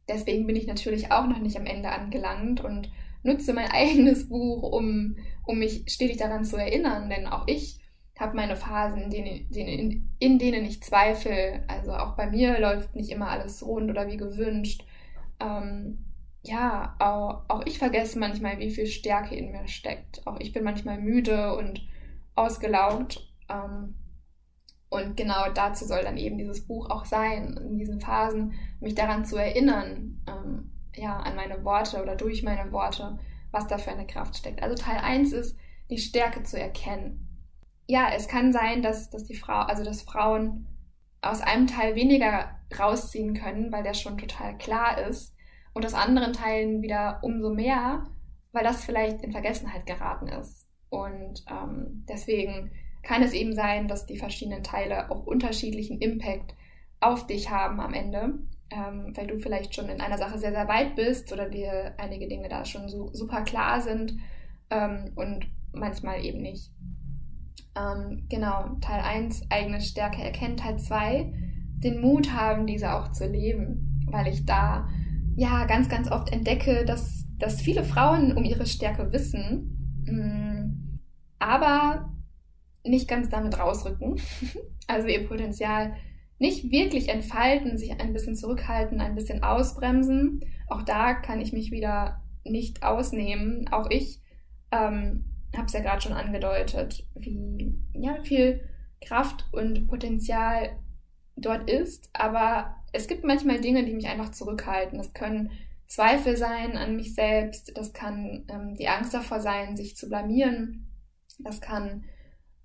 deswegen 0.09 0.47
bin 0.47 0.57
ich 0.57 0.67
natürlich 0.67 1.13
auch 1.13 1.27
noch 1.27 1.39
nicht 1.39 1.57
am 1.57 1.67
Ende 1.67 1.91
angelangt 1.91 2.61
und 2.61 2.91
nutze 3.23 3.53
mein 3.53 3.69
eigenes 3.73 4.29
Buch, 4.29 4.63
um, 4.63 5.17
um 5.47 5.59
mich 5.59 5.85
stetig 5.89 6.17
daran 6.17 6.45
zu 6.45 6.57
erinnern, 6.57 7.09
denn 7.09 7.27
auch 7.27 7.47
ich 7.47 7.81
habe 8.21 8.37
meine 8.37 8.55
Phasen, 8.55 9.11
in 9.11 9.11
denen, 9.51 10.11
in 10.19 10.39
denen 10.39 10.67
ich 10.67 10.83
zweifle. 10.83 11.65
Also 11.69 11.93
auch 11.93 12.17
bei 12.17 12.29
mir 12.29 12.61
läuft 12.61 12.95
nicht 12.95 13.11
immer 13.11 13.31
alles 13.31 13.65
rund 13.67 13.91
oder 13.91 14.09
wie 14.09 14.19
gewünscht. 14.19 14.85
Ähm, 15.41 16.05
ja, 16.43 16.97
auch, 16.99 17.45
auch 17.49 17.67
ich 17.67 17.79
vergesse 17.79 18.19
manchmal, 18.19 18.59
wie 18.59 18.71
viel 18.71 18.87
Stärke 18.87 19.35
in 19.35 19.53
mir 19.53 19.69
steckt. 19.69 20.27
Auch 20.27 20.41
ich 20.41 20.53
bin 20.53 20.65
manchmal 20.65 20.99
müde 20.99 21.55
und 21.57 21.87
ausgelaugt. 22.35 23.21
Ähm, 23.49 23.95
und 24.89 25.17
genau 25.17 25.51
dazu 25.53 25.85
soll 25.85 26.03
dann 26.03 26.17
eben 26.17 26.39
dieses 26.39 26.67
Buch 26.67 26.91
auch 26.91 27.05
sein, 27.05 27.57
in 27.57 27.79
diesen 27.79 28.01
Phasen 28.01 28.55
mich 28.81 28.95
daran 28.95 29.25
zu 29.25 29.37
erinnern, 29.37 30.21
ähm, 30.27 30.73
ja, 30.97 31.19
an 31.19 31.37
meine 31.37 31.65
Worte 31.65 32.03
oder 32.03 32.17
durch 32.17 32.43
meine 32.43 32.73
Worte, 32.73 33.19
was 33.53 33.67
da 33.69 33.79
für 33.79 33.93
eine 33.93 34.07
Kraft 34.07 34.37
steckt. 34.37 34.63
Also 34.63 34.75
Teil 34.75 34.99
1 34.99 35.33
ist, 35.33 35.57
die 35.91 35.99
Stärke 35.99 36.43
zu 36.43 36.59
erkennen. 36.59 37.29
Ja, 37.87 38.11
es 38.15 38.29
kann 38.29 38.53
sein, 38.53 38.83
dass, 38.83 39.11
dass 39.11 39.25
die 39.25 39.37
Frau, 39.37 39.61
also 39.61 39.85
dass 39.85 40.03
Frauen 40.03 40.67
aus 41.21 41.41
einem 41.41 41.67
Teil 41.67 41.95
weniger 41.95 42.57
rausziehen 42.77 43.35
können, 43.35 43.71
weil 43.71 43.83
der 43.83 43.95
schon 43.95 44.17
total 44.17 44.57
klar 44.59 44.99
ist, 45.07 45.35
und 45.73 45.87
aus 45.87 45.95
anderen 45.95 46.33
Teilen 46.33 46.83
wieder 46.83 47.21
umso 47.23 47.51
mehr, 47.51 48.07
weil 48.53 48.65
das 48.65 48.85
vielleicht 48.85 49.23
in 49.23 49.33
Vergessenheit 49.33 49.87
geraten 49.87 50.29
ist. 50.29 50.67
Und 50.89 51.45
ähm, 51.49 52.05
deswegen 52.09 52.73
kann 53.03 53.23
es 53.23 53.33
eben 53.33 53.55
sein, 53.55 53.89
dass 53.89 54.07
die 54.07 54.19
verschiedenen 54.19 54.63
Teile 54.63 55.11
auch 55.11 55.27
unterschiedlichen 55.27 55.99
Impact 55.99 56.55
auf 57.01 57.27
dich 57.27 57.51
haben 57.51 57.81
am 57.81 57.95
Ende, 57.95 58.41
ähm, 58.71 59.13
weil 59.15 59.27
du 59.27 59.39
vielleicht 59.39 59.75
schon 59.75 59.89
in 59.89 60.01
einer 60.01 60.19
Sache 60.19 60.39
sehr, 60.39 60.53
sehr 60.53 60.69
weit 60.69 60.97
bist 60.97 61.33
oder 61.33 61.49
dir 61.49 61.95
einige 61.99 62.29
Dinge 62.29 62.49
da 62.49 62.65
schon 62.65 62.89
so, 62.89 63.09
super 63.13 63.43
klar 63.43 63.81
sind 63.81 64.17
ähm, 64.71 65.13
und 65.15 65.47
manchmal 65.73 66.25
eben 66.25 66.43
nicht. 66.43 66.71
Ähm, 67.77 68.27
genau, 68.29 68.77
Teil 68.81 69.01
1, 69.01 69.47
eigene 69.51 69.81
Stärke 69.81 70.23
erkennen, 70.23 70.57
Teil 70.57 70.79
2, 70.79 71.33
den 71.79 72.01
Mut 72.01 72.33
haben, 72.33 72.67
diese 72.67 72.93
auch 72.95 73.13
zu 73.13 73.27
leben, 73.27 74.07
weil 74.11 74.27
ich 74.27 74.45
da 74.45 74.89
ja 75.37 75.65
ganz, 75.67 75.89
ganz 75.89 76.11
oft 76.11 76.33
entdecke, 76.33 76.85
dass, 76.85 77.27
dass 77.39 77.61
viele 77.61 77.85
Frauen 77.85 78.37
um 78.37 78.45
ihre 78.45 78.67
Stärke 78.67 79.13
wissen, 79.13 80.05
mm, 80.07 80.99
aber 81.39 82.13
nicht 82.85 83.09
ganz 83.09 83.29
damit 83.29 83.59
rausrücken, 83.59 84.21
also 84.87 85.09
ihr 85.09 85.27
Potenzial 85.27 85.95
nicht 86.41 86.71
wirklich 86.71 87.11
entfalten, 87.11 87.77
sich 87.77 88.01
ein 88.01 88.15
bisschen 88.15 88.35
zurückhalten, 88.35 89.01
ein 89.01 89.15
bisschen 89.15 89.43
ausbremsen. 89.43 90.41
Auch 90.69 90.83
da 90.83 91.13
kann 91.13 91.41
ich 91.41 91.53
mich 91.53 91.71
wieder 91.71 92.23
nicht 92.45 92.83
ausnehmen. 92.83 93.69
Auch 93.71 93.91
ich 93.91 94.23
ähm, 94.73 95.27
habe 95.55 95.67
es 95.67 95.75
ja 95.75 95.81
gerade 95.81 96.01
schon 96.01 96.15
angedeutet, 96.15 97.07
wie 97.15 97.79
ja, 97.93 98.23
viel 98.23 98.67
Kraft 99.03 99.45
und 99.53 99.87
Potenzial 99.87 100.79
dort 101.37 101.71
ist. 101.71 102.09
Aber 102.15 102.75
es 102.93 103.09
gibt 103.09 103.25
manchmal 103.25 103.61
Dinge, 103.61 103.85
die 103.85 103.95
mich 103.95 104.09
einfach 104.09 104.31
zurückhalten. 104.31 104.99
Das 104.99 105.13
können 105.13 105.51
Zweifel 105.87 106.37
sein 106.37 106.77
an 106.77 106.97
mich 106.97 107.15
selbst, 107.15 107.77
das 107.77 107.93
kann 107.93 108.45
ähm, 108.49 108.77
die 108.77 108.89
Angst 108.89 109.13
davor 109.13 109.41
sein, 109.41 109.77
sich 109.77 109.97
zu 109.97 110.09
blamieren, 110.09 110.87
das 111.39 111.61
kann 111.61 112.05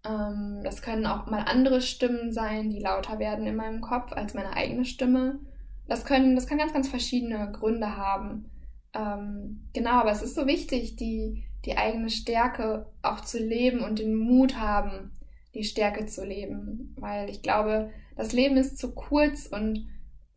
ähm, 0.05 0.61
das 0.63 0.81
können 0.81 1.05
auch 1.05 1.25
mal 1.25 1.43
andere 1.45 1.81
Stimmen 1.81 2.31
sein, 2.31 2.69
die 2.69 2.79
lauter 2.79 3.19
werden 3.19 3.47
in 3.47 3.55
meinem 3.55 3.81
Kopf 3.81 4.11
als 4.13 4.33
meine 4.33 4.55
eigene 4.55 4.85
Stimme. 4.85 5.39
Das 5.87 6.05
können, 6.05 6.35
das 6.35 6.47
kann 6.47 6.57
ganz, 6.57 6.73
ganz 6.73 6.87
verschiedene 6.87 7.51
Gründe 7.51 7.97
haben. 7.97 8.51
Ähm, 8.93 9.67
genau, 9.73 9.91
aber 9.91 10.11
es 10.11 10.21
ist 10.21 10.35
so 10.35 10.47
wichtig, 10.47 10.95
die, 10.95 11.43
die 11.65 11.77
eigene 11.77 12.09
Stärke 12.09 12.87
auch 13.01 13.21
zu 13.21 13.39
leben 13.39 13.79
und 13.79 13.99
den 13.99 14.15
Mut 14.15 14.57
haben, 14.57 15.11
die 15.53 15.63
Stärke 15.63 16.05
zu 16.05 16.25
leben. 16.25 16.95
Weil 16.97 17.29
ich 17.29 17.41
glaube, 17.41 17.91
das 18.15 18.33
Leben 18.33 18.57
ist 18.57 18.77
zu 18.77 18.93
kurz 18.93 19.47
und 19.47 19.87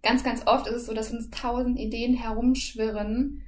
ganz, 0.02 0.23
ganz 0.25 0.47
oft 0.47 0.67
ist 0.67 0.75
es 0.75 0.87
so, 0.87 0.95
dass 0.95 1.12
uns 1.12 1.31
tausend 1.31 1.78
Ideen 1.78 2.14
herumschwirren 2.14 3.43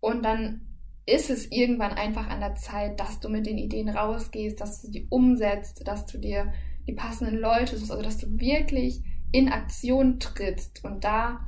und 0.00 0.24
dann 0.24 0.62
ist 1.06 1.30
es 1.30 1.50
irgendwann 1.50 1.92
einfach 1.92 2.28
an 2.28 2.40
der 2.40 2.56
Zeit, 2.56 2.98
dass 2.98 3.20
du 3.20 3.28
mit 3.28 3.46
den 3.46 3.58
Ideen 3.58 3.88
rausgehst, 3.88 4.60
dass 4.60 4.82
du 4.82 4.90
die 4.90 5.06
umsetzt, 5.08 5.86
dass 5.86 6.06
du 6.06 6.18
dir 6.18 6.52
die 6.86 6.94
passenden 6.94 7.38
Leute 7.38 7.76
suchst, 7.76 7.92
also 7.92 8.02
dass 8.02 8.18
du 8.18 8.38
wirklich 8.38 9.02
in 9.32 9.48
Aktion 9.48 10.18
trittst 10.18 10.84
und 10.84 11.04
da 11.04 11.40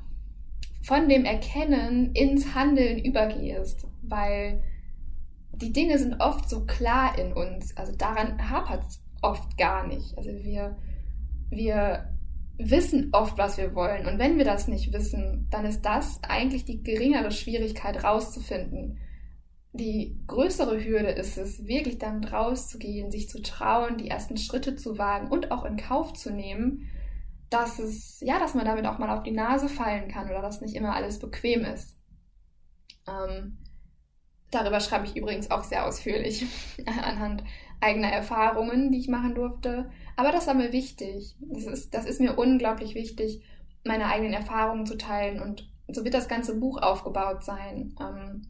von 0.82 1.08
dem 1.08 1.24
Erkennen 1.24 2.12
ins 2.12 2.54
Handeln 2.54 2.98
übergehst, 3.04 3.86
weil 4.02 4.62
die 5.52 5.72
Dinge 5.72 5.98
sind 5.98 6.20
oft 6.20 6.48
so 6.48 6.64
klar 6.64 7.18
in 7.18 7.32
uns, 7.32 7.76
also 7.76 7.94
daran 7.96 8.50
hapert 8.50 8.84
es 8.86 9.02
oft 9.22 9.58
gar 9.58 9.86
nicht. 9.86 10.16
Also 10.16 10.30
wir, 10.30 10.76
wir 11.50 12.17
wissen 12.58 13.10
oft, 13.12 13.38
was 13.38 13.56
wir 13.56 13.74
wollen 13.74 14.06
und 14.06 14.18
wenn 14.18 14.36
wir 14.36 14.44
das 14.44 14.68
nicht 14.68 14.92
wissen, 14.92 15.48
dann 15.50 15.64
ist 15.64 15.82
das 15.82 16.20
eigentlich 16.22 16.64
die 16.64 16.82
geringere 16.82 17.30
Schwierigkeit 17.30 18.02
rauszufinden 18.04 18.98
die 19.72 20.18
größere 20.26 20.82
Hürde 20.82 21.10
ist 21.10 21.36
es, 21.38 21.66
wirklich 21.66 21.98
damit 21.98 22.32
rauszugehen, 22.32 23.10
sich 23.10 23.28
zu 23.28 23.42
trauen, 23.42 23.98
die 23.98 24.08
ersten 24.08 24.36
Schritte 24.36 24.76
zu 24.76 24.98
wagen 24.98 25.30
und 25.30 25.50
auch 25.50 25.64
in 25.64 25.76
Kauf 25.76 26.14
zu 26.14 26.30
nehmen, 26.32 26.88
dass 27.50 27.78
es, 27.78 28.20
ja, 28.20 28.38
dass 28.38 28.54
man 28.54 28.64
damit 28.64 28.86
auch 28.86 28.98
mal 28.98 29.16
auf 29.16 29.22
die 29.22 29.30
Nase 29.30 29.68
fallen 29.68 30.08
kann 30.08 30.28
oder 30.28 30.42
dass 30.42 30.60
nicht 30.60 30.74
immer 30.74 30.94
alles 30.94 31.18
bequem 31.18 31.64
ist. 31.64 31.96
Ähm, 33.06 33.58
darüber 34.50 34.80
schreibe 34.80 35.06
ich 35.06 35.16
übrigens 35.16 35.50
auch 35.50 35.64
sehr 35.64 35.86
ausführlich 35.86 36.46
anhand 36.86 37.44
eigener 37.80 38.08
Erfahrungen, 38.08 38.90
die 38.90 38.98
ich 38.98 39.08
machen 39.08 39.34
durfte. 39.34 39.90
Aber 40.16 40.32
das 40.32 40.46
war 40.46 40.54
mir 40.54 40.72
wichtig. 40.72 41.36
Das 41.40 41.64
ist, 41.64 41.94
das 41.94 42.06
ist 42.06 42.20
mir 42.20 42.36
unglaublich 42.38 42.94
wichtig, 42.94 43.42
meine 43.84 44.06
eigenen 44.06 44.32
Erfahrungen 44.32 44.86
zu 44.86 44.96
teilen 44.96 45.40
und 45.40 45.70
so 45.88 46.04
wird 46.04 46.14
das 46.14 46.28
ganze 46.28 46.58
Buch 46.58 46.80
aufgebaut 46.82 47.44
sein. 47.44 47.94
Ähm, 48.00 48.42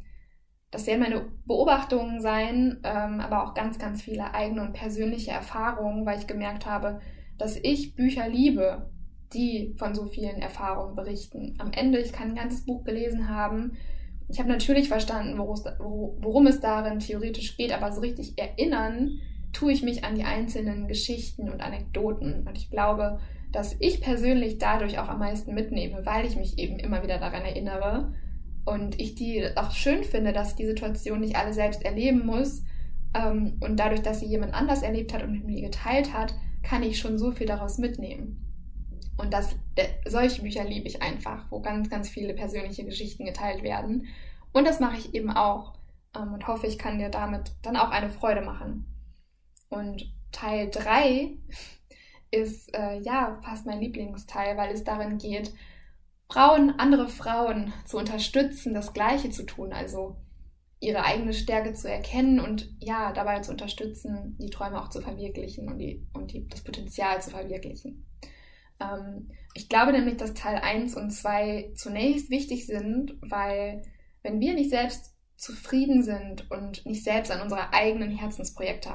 das 0.71 0.87
werden 0.87 1.01
meine 1.01 1.29
Beobachtungen 1.47 2.21
sein, 2.21 2.81
ähm, 2.85 3.21
aber 3.21 3.45
auch 3.45 3.55
ganz, 3.55 3.79
ganz 3.79 4.03
viele 4.03 4.35
eigene 4.35 4.63
und 4.63 4.73
persönliche 4.73 5.31
Erfahrungen, 5.31 6.05
weil 6.05 6.19
ich 6.19 6.27
gemerkt 6.27 6.67
habe, 6.67 7.01
dass 7.39 7.57
ich 7.57 7.95
Bücher 7.95 8.29
liebe, 8.29 8.91
die 9.33 9.75
von 9.79 9.95
so 9.95 10.07
vielen 10.07 10.43
Erfahrungen 10.43 10.95
berichten. 10.95 11.55
Am 11.59 11.73
Ende, 11.73 11.99
ich 11.99 12.13
kann 12.13 12.31
ein 12.31 12.35
ganzes 12.35 12.67
Buch 12.67 12.85
gelesen 12.85 13.29
haben. 13.29 13.77
Ich 14.29 14.39
habe 14.39 14.49
natürlich 14.49 14.89
verstanden, 14.89 15.39
worum 15.39 16.47
es 16.47 16.61
darin 16.61 16.99
theoretisch 16.99 17.57
geht, 17.57 17.73
aber 17.73 17.93
so 17.93 18.01
richtig 18.01 18.39
erinnern 18.39 19.21
tue 19.53 19.73
ich 19.73 19.83
mich 19.83 20.05
an 20.05 20.15
die 20.15 20.25
einzelnen 20.25 20.87
Geschichten 20.87 21.49
und 21.49 21.63
Anekdoten. 21.63 22.47
Und 22.47 22.59
ich 22.59 22.71
glaube, 22.71 23.21
dass 23.53 23.77
ich 23.81 24.03
persönlich 24.03 24.59
dadurch 24.59 24.99
auch 24.99 25.09
am 25.09 25.19
meisten 25.19 25.55
mitnehme, 25.55 26.05
weil 26.05 26.27
ich 26.27 26.37
mich 26.37 26.59
eben 26.59 26.79
immer 26.79 27.03
wieder 27.03 27.19
daran 27.19 27.43
erinnere 27.43 28.13
und 28.67 29.01
ich 29.01 29.15
die 29.15 29.47
auch 29.57 29.71
schön 29.71 30.05
finde, 30.05 30.35
dass 30.35 30.51
ich 30.51 30.57
die 30.57 30.67
Situation 30.67 31.21
nicht 31.21 31.37
alle 31.37 31.55
selbst 31.55 31.83
erleben 31.85 32.27
muss. 32.27 32.63
Ähm, 33.15 33.57
und 33.61 33.81
dadurch, 33.81 34.03
dass 34.03 34.21
sie 34.21 34.27
jemand 34.27 34.53
anders 34.53 34.83
erlebt 34.83 35.15
hat 35.15 35.23
und 35.23 35.33
mit 35.33 35.47
mir 35.47 35.63
geteilt 35.63 36.13
hat, 36.13 36.35
kann 36.63 36.83
ich 36.83 36.99
schon 36.99 37.19
so 37.19 37.33
viel 37.33 37.47
daraus 37.47 37.79
mitnehmen. 37.79 38.48
Und 39.19 39.33
das, 39.35 39.57
solche 40.07 40.43
Bücher 40.43 40.65
liebe 40.65 40.87
ich 40.87 41.03
einfach, 41.03 41.51
wo 41.51 41.61
ganz, 41.61 41.91
ganz 41.91 42.09
viele 42.09 42.35
persönliche 42.35 42.85
Geschichten 42.85 43.27
geteilt 43.27 43.63
werden. 43.63 44.07
Und 44.53 44.67
das 44.67 44.81
mache 44.81 44.97
ich 44.97 45.15
eben 45.15 45.31
auch 45.31 45.75
ähm, 46.17 46.33
und 46.33 46.47
hoffe, 46.47 46.67
ich 46.67 46.79
kann 46.79 46.99
dir 46.99 47.11
damit 47.11 47.53
dann 47.63 47.77
auch 47.77 47.91
eine 47.91 48.11
Freude 48.11 48.41
machen. 48.41 48.87
Und 49.69 50.11
Teil 50.33 50.71
3 50.71 51.37
ist 52.31 52.75
äh, 52.75 53.01
ja 53.01 53.39
fast 53.43 53.67
mein 53.67 53.81
Lieblingsteil, 53.81 54.57
weil 54.57 54.73
es 54.73 54.85
darin 54.85 55.19
geht, 55.19 55.53
Frauen, 56.31 56.79
andere 56.79 57.09
Frauen 57.09 57.73
zu 57.87 57.97
unterstützen, 57.97 58.75
das 58.75 58.93
Gleiche 58.93 59.31
zu 59.31 59.45
tun, 59.45 59.73
also 59.73 60.17
ihre 60.79 61.03
eigene 61.03 61.33
Stärke 61.33 61.73
zu 61.73 61.91
erkennen 61.91 62.39
und 62.39 62.71
ja, 62.79 63.13
dabei 63.13 63.41
zu 63.41 63.51
unterstützen, 63.51 64.37
die 64.39 64.51
Träume 64.51 64.81
auch 64.81 64.91
zu 64.91 65.01
verwirklichen 65.01 65.69
und, 65.69 65.79
die, 65.79 66.07
und 66.13 66.33
die, 66.33 66.47
das 66.47 66.63
Potenzial 66.63 67.21
zu 67.21 67.31
verwirklichen. 67.31 68.07
Ähm, 68.81 69.31
ich 69.55 69.69
glaube 69.69 69.93
nämlich, 69.93 70.17
dass 70.17 70.35
Teil 70.35 70.59
1 70.59 70.97
und 70.97 71.11
2 71.11 71.73
zunächst 71.75 72.31
wichtig 72.31 72.67
sind, 72.67 73.17
weil 73.21 73.83
wenn 74.23 74.41
wir 74.41 74.55
nicht 74.55 74.71
selbst 74.71 75.15
zufrieden 75.37 76.03
sind 76.03 76.51
und 76.51 76.85
nicht 76.85 77.05
selbst 77.05 77.31
an 77.31 77.41
unsere 77.41 77.73
eigenen 77.73 78.11
Herzensprojekte 78.11 78.91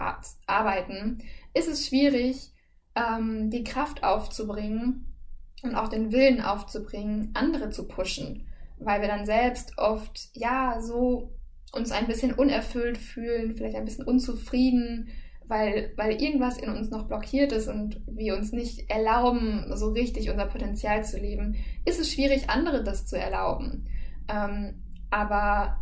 arbeiten, 0.45 1.23
ist 1.53 1.69
es 1.69 1.87
schwierig, 1.87 2.51
ähm, 2.95 3.49
die 3.49 3.63
Kraft 3.63 4.03
aufzubringen 4.03 5.15
und 5.63 5.75
auch 5.75 5.87
den 5.87 6.11
Willen 6.11 6.41
aufzubringen, 6.41 7.31
andere 7.33 7.69
zu 7.69 7.87
pushen, 7.87 8.47
weil 8.77 9.01
wir 9.01 9.07
dann 9.07 9.25
selbst 9.25 9.77
oft 9.77 10.29
ja 10.33 10.81
so 10.81 11.31
uns 11.71 11.91
ein 11.91 12.07
bisschen 12.07 12.33
unerfüllt 12.33 12.97
fühlen, 12.97 13.53
vielleicht 13.53 13.75
ein 13.75 13.85
bisschen 13.85 14.05
unzufrieden, 14.05 15.09
weil, 15.47 15.93
weil 15.95 16.21
irgendwas 16.21 16.57
in 16.57 16.69
uns 16.69 16.89
noch 16.89 17.07
blockiert 17.07 17.51
ist 17.51 17.67
und 17.67 18.01
wir 18.07 18.35
uns 18.35 18.51
nicht 18.51 18.89
erlauben, 18.89 19.65
so 19.75 19.89
richtig 19.91 20.29
unser 20.29 20.45
Potenzial 20.45 21.03
zu 21.03 21.17
leben, 21.17 21.55
ist 21.85 21.99
es 21.99 22.11
schwierig, 22.11 22.49
andere 22.49 22.83
das 22.83 23.05
zu 23.05 23.17
erlauben. 23.17 23.87
Ähm, 24.29 24.81
aber 25.09 25.79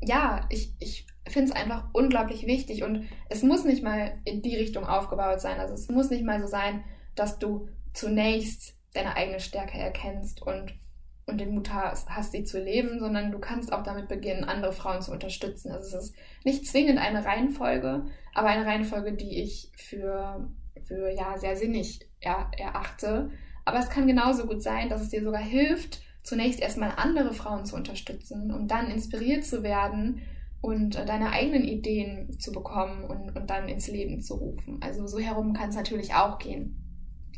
ja, 0.00 0.46
ich, 0.50 0.74
ich 0.78 1.06
finde 1.26 1.50
es 1.50 1.56
einfach 1.56 1.88
unglaublich 1.92 2.46
wichtig 2.46 2.84
und 2.84 3.06
es 3.28 3.42
muss 3.42 3.64
nicht 3.64 3.82
mal 3.82 4.18
in 4.24 4.42
die 4.42 4.56
Richtung 4.56 4.84
aufgebaut 4.86 5.40
sein. 5.40 5.58
Also 5.58 5.74
es 5.74 5.88
muss 5.88 6.10
nicht 6.10 6.24
mal 6.24 6.40
so 6.40 6.46
sein, 6.46 6.84
dass 7.14 7.38
du 7.38 7.68
zunächst 7.92 8.76
deine 8.92 9.16
eigene 9.16 9.40
Stärke 9.40 9.78
erkennst 9.78 10.42
und 10.42 10.74
und 11.26 11.38
den 11.40 11.54
Mut 11.54 11.72
hast, 11.72 12.08
sie 12.32 12.44
zu 12.44 12.60
leben, 12.60 12.98
sondern 12.98 13.30
du 13.30 13.38
kannst 13.38 13.72
auch 13.72 13.82
damit 13.82 14.08
beginnen, 14.08 14.44
andere 14.44 14.72
Frauen 14.72 15.00
zu 15.00 15.12
unterstützen. 15.12 15.72
Also 15.72 15.96
es 15.96 16.04
ist 16.04 16.14
nicht 16.44 16.66
zwingend 16.66 16.98
eine 16.98 17.24
Reihenfolge, 17.24 18.04
aber 18.34 18.48
eine 18.48 18.66
Reihenfolge, 18.66 19.12
die 19.14 19.42
ich 19.42 19.70
für, 19.76 20.48
für 20.82 21.10
ja, 21.10 21.38
sehr 21.38 21.56
sinnig 21.56 22.00
er, 22.20 22.50
erachte. 22.58 23.30
Aber 23.64 23.78
es 23.78 23.88
kann 23.88 24.06
genauso 24.06 24.46
gut 24.46 24.62
sein, 24.62 24.88
dass 24.90 25.00
es 25.00 25.08
dir 25.08 25.22
sogar 25.22 25.42
hilft, 25.42 26.02
zunächst 26.22 26.60
erstmal 26.60 26.92
andere 26.96 27.32
Frauen 27.32 27.64
zu 27.64 27.76
unterstützen, 27.76 28.52
um 28.52 28.68
dann 28.68 28.90
inspiriert 28.90 29.44
zu 29.44 29.62
werden 29.62 30.22
und 30.60 30.96
äh, 30.96 31.04
deine 31.04 31.30
eigenen 31.30 31.64
Ideen 31.64 32.38
zu 32.38 32.52
bekommen 32.52 33.04
und, 33.04 33.36
und 33.36 33.50
dann 33.50 33.68
ins 33.68 33.88
Leben 33.88 34.20
zu 34.20 34.34
rufen. 34.34 34.78
Also 34.82 35.06
so 35.06 35.18
herum 35.18 35.52
kann 35.52 35.68
es 35.70 35.76
natürlich 35.76 36.14
auch 36.14 36.38
gehen. 36.38 36.80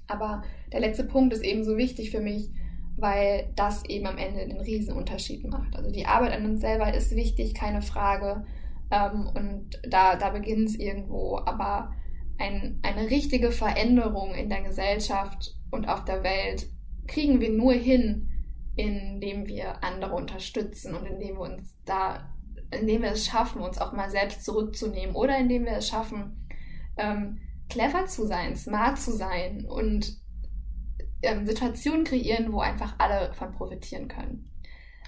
Aber 0.07 0.43
der 0.73 0.81
letzte 0.81 1.05
Punkt 1.05 1.35
ist 1.35 1.43
eben 1.43 1.65
so 1.65 1.77
wichtig 1.77 2.13
für 2.13 2.21
mich, 2.21 2.51
weil 2.97 3.53
das 3.57 3.85
eben 3.85 4.07
am 4.07 4.19
Ende 4.19 4.47
den 4.47 4.61
Riesenunterschied 4.61 5.49
macht. 5.49 5.77
Also 5.77 5.91
die 5.91 6.07
Arbeit 6.07 6.33
an 6.33 6.47
uns 6.47 6.61
selber 6.61 6.93
ist 6.93 7.15
wichtig, 7.15 7.55
keine 7.55 7.83
Frage. 7.83 8.45
Ähm, 8.91 9.29
und 9.35 9.81
da, 9.89 10.17
da 10.17 10.31
beginnt 10.31 10.71
es 10.71 10.77
irgendwo. 10.77 11.39
Aber 11.45 11.93
ein, 12.39 12.81
eine 12.83 13.11
richtige 13.11 13.51
Veränderung 13.51 14.35
in 14.35 14.49
der 14.49 14.63
Gesellschaft 14.63 15.57
und 15.71 15.89
auf 15.89 16.05
der 16.05 16.23
Welt 16.23 16.67
kriegen 17.07 17.41
wir 17.41 17.51
nur 17.51 17.73
hin, 17.73 18.31
indem 18.77 19.47
wir 19.47 19.83
andere 19.83 20.15
unterstützen 20.15 20.95
und 20.95 21.07
indem 21.07 21.37
wir 21.37 21.41
uns 21.41 21.75
da, 21.85 22.35
indem 22.71 23.03
wir 23.03 23.13
es 23.13 23.27
schaffen, 23.27 23.63
uns 23.63 23.79
auch 23.79 23.93
mal 23.93 24.11
selbst 24.11 24.45
zurückzunehmen 24.45 25.15
oder 25.15 25.39
indem 25.39 25.65
wir 25.65 25.73
es 25.73 25.89
schaffen, 25.89 26.47
ähm, 26.97 27.41
clever 27.69 28.07
zu 28.07 28.27
sein, 28.27 28.57
smart 28.57 28.99
zu 28.99 29.13
sein 29.13 29.67
und 29.67 30.19
ähm, 31.23 31.47
Situationen 31.47 32.05
kreieren, 32.05 32.53
wo 32.53 32.61
einfach 32.61 32.95
alle 32.99 33.33
von 33.35 33.53
profitieren 33.53 34.09
können. 34.09 34.51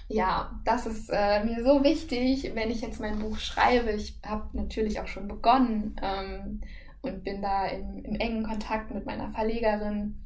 Ja, 0.07 0.59
das 0.65 0.87
ist 0.87 1.09
äh, 1.13 1.43
mir 1.45 1.63
so 1.63 1.83
wichtig, 1.83 2.51
wenn 2.55 2.71
ich 2.71 2.81
jetzt 2.81 2.99
mein 2.99 3.19
Buch 3.19 3.37
schreibe. 3.37 3.91
Ich 3.91 4.19
habe 4.25 4.49
natürlich 4.53 4.99
auch 4.99 5.07
schon 5.07 5.27
begonnen 5.27 5.95
ähm, 6.01 6.61
und 7.01 7.23
bin 7.23 7.43
da 7.43 7.67
im, 7.67 8.03
im, 8.03 8.15
engen 8.15 8.43
Kontakt 8.43 8.91
mit 8.91 9.05
meiner 9.05 9.29
Verlegerin. 9.31 10.23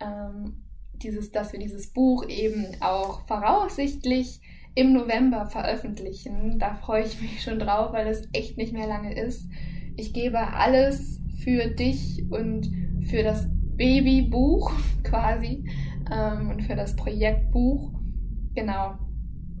Ähm, 0.00 0.64
dieses, 0.96 1.30
dass 1.32 1.52
wir 1.52 1.58
dieses 1.58 1.92
Buch 1.92 2.28
eben 2.28 2.76
auch 2.80 3.26
voraussichtlich 3.26 4.40
im 4.74 4.92
November 4.92 5.46
veröffentlichen. 5.46 6.58
Da 6.58 6.74
freue 6.74 7.04
ich 7.04 7.20
mich 7.20 7.42
schon 7.42 7.58
drauf, 7.58 7.92
weil 7.92 8.06
es 8.08 8.28
echt 8.34 8.58
nicht 8.58 8.74
mehr 8.74 8.86
lange 8.86 9.14
ist. 9.14 9.48
Ich 9.96 10.12
gebe 10.12 10.38
alles 10.38 11.20
für 11.42 11.68
dich 11.68 12.24
und 12.30 12.70
für 13.06 13.22
das 13.22 13.48
Babybuch 13.76 14.72
quasi 15.04 15.64
ähm, 16.10 16.50
und 16.50 16.62
für 16.62 16.76
das 16.76 16.96
Projektbuch. 16.96 17.92
Genau. 18.54 18.94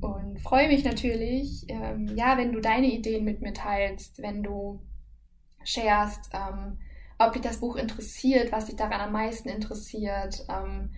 Und 0.00 0.40
freue 0.40 0.68
mich 0.68 0.84
natürlich, 0.84 1.64
ähm, 1.68 2.10
ja, 2.16 2.36
wenn 2.36 2.52
du 2.52 2.60
deine 2.60 2.88
Ideen 2.88 3.24
mit 3.24 3.40
mir 3.40 3.52
teilst, 3.52 4.20
wenn 4.20 4.42
du 4.42 4.82
sharest, 5.64 6.30
ähm, 6.32 6.78
ob 7.18 7.32
dich 7.32 7.42
das 7.42 7.60
Buch 7.60 7.76
interessiert, 7.76 8.50
was 8.50 8.66
dich 8.66 8.76
daran 8.76 9.00
am 9.00 9.12
meisten 9.12 9.48
interessiert, 9.48 10.44
ähm, 10.48 10.90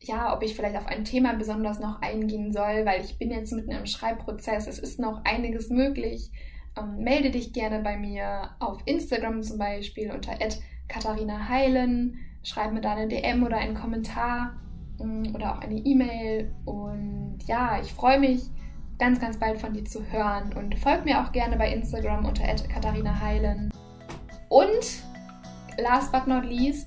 ja, 0.00 0.34
ob 0.34 0.42
ich 0.42 0.54
vielleicht 0.54 0.76
auf 0.76 0.86
ein 0.86 1.04
Thema 1.04 1.34
besonders 1.34 1.80
noch 1.80 2.00
eingehen 2.00 2.52
soll, 2.52 2.84
weil 2.84 3.02
ich 3.02 3.18
bin 3.18 3.30
jetzt 3.30 3.52
mitten 3.52 3.72
im 3.72 3.86
Schreibprozess, 3.86 4.66
es 4.66 4.78
ist 4.78 4.98
noch 4.98 5.22
einiges 5.24 5.70
möglich. 5.70 6.30
Ähm, 6.78 6.98
melde 6.98 7.30
dich 7.30 7.52
gerne 7.52 7.82
bei 7.82 7.96
mir 7.96 8.50
auf 8.58 8.80
Instagram 8.86 9.42
zum 9.42 9.58
Beispiel 9.58 10.10
unter 10.10 10.38
Katharina 10.88 11.48
Heilen 11.48 12.18
schreib 12.46 12.72
mir 12.72 12.80
da 12.80 12.92
eine 12.92 13.08
DM 13.08 13.42
oder 13.42 13.58
einen 13.58 13.74
Kommentar 13.74 14.52
mm, 14.98 15.34
oder 15.34 15.54
auch 15.54 15.60
eine 15.60 15.74
E-Mail. 15.74 16.54
Und 16.64 17.38
ja, 17.46 17.80
ich 17.80 17.92
freue 17.92 18.20
mich 18.20 18.42
ganz, 18.98 19.20
ganz 19.20 19.36
bald 19.36 19.58
von 19.58 19.74
dir 19.74 19.84
zu 19.84 20.00
hören. 20.10 20.52
Und 20.54 20.78
folg 20.78 21.04
mir 21.04 21.20
auch 21.20 21.32
gerne 21.32 21.56
bei 21.56 21.72
Instagram 21.72 22.24
unter 22.24 22.44
Katharina 22.44 23.20
Heilen. 23.20 23.70
Und 24.48 25.02
last 25.78 26.12
but 26.12 26.28
not 26.28 26.44
least, 26.44 26.86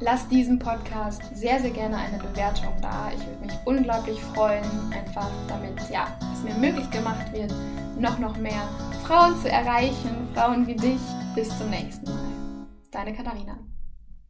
lass 0.00 0.26
diesem 0.28 0.58
Podcast 0.58 1.22
sehr, 1.36 1.60
sehr 1.60 1.70
gerne 1.70 1.98
eine 1.98 2.18
Bewertung 2.18 2.72
da. 2.80 3.10
Ich 3.14 3.26
würde 3.26 3.46
mich 3.46 3.54
unglaublich 3.66 4.20
freuen, 4.34 4.64
einfach 4.92 5.30
damit 5.46 5.78
ja, 5.90 6.06
es 6.32 6.42
mir 6.42 6.54
möglich 6.54 6.90
gemacht 6.90 7.30
wird, 7.34 7.54
noch, 7.98 8.18
noch 8.18 8.38
mehr 8.38 8.62
Frauen 9.04 9.38
zu 9.42 9.50
erreichen, 9.50 10.26
Frauen 10.34 10.66
wie 10.66 10.76
dich. 10.76 11.00
Bis 11.34 11.56
zum 11.58 11.70
nächsten 11.70 12.06
Mal. 12.06 12.66
Deine 12.90 13.12
Katharina. 13.12 13.69